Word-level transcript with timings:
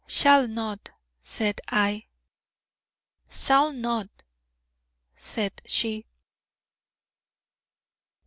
'Shall 0.07 0.47
not,' 0.47 0.89
said 1.21 1.61
I. 1.69 2.07
'Sall 3.29 3.71
not,' 3.71 4.23
said 5.15 5.61
she. 5.67 6.07